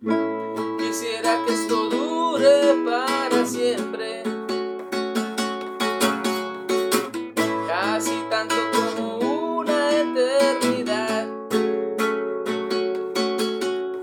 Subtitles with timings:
[0.00, 4.22] Quisiera que esto dure para siempre.
[7.66, 11.26] Casi tanto como una eternidad.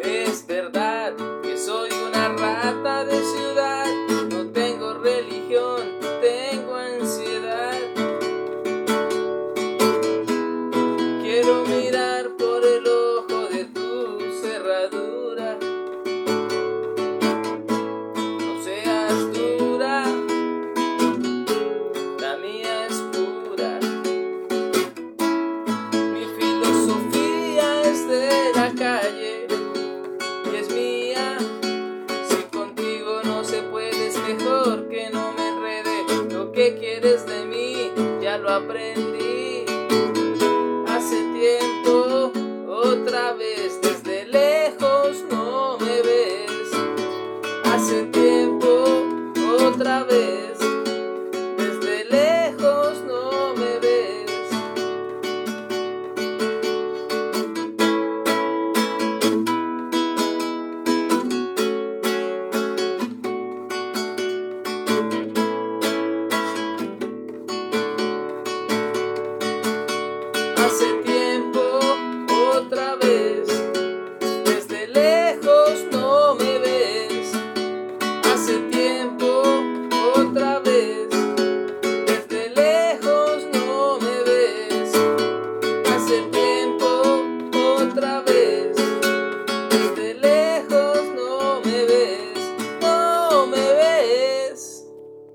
[0.02, 3.85] Es verdad que soy una rata de ciudad.
[4.29, 5.94] No tengo religión,
[36.74, 39.66] quieres de mí, ya lo aprendí.
[40.88, 42.32] Hace tiempo,
[42.68, 46.72] otra vez, desde lejos no me ves.
[47.66, 48.67] Hace tiempo,
[49.59, 50.55] otra vez.